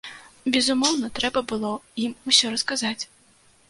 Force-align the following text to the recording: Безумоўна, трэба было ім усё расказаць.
Безумоўна, 0.55 1.11
трэба 1.21 1.45
было 1.53 1.71
ім 2.07 2.19
усё 2.35 2.45
расказаць. 2.59 3.01